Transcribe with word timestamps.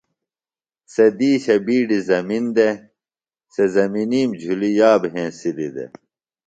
سےۡ 0.93 1.11
دِیشہ 1.17 1.55
بِیڈیۡ 1.65 2.05
زمِن 2.09 2.43
دےۡ۔ 2.55 2.75
سےۡ 3.53 3.69
زمنیم 3.75 4.29
جُھلیۡ 4.41 4.75
یاب 4.79 5.01
ہنسِلیۡ 5.13 5.71
دےۡ۔ 5.75 5.91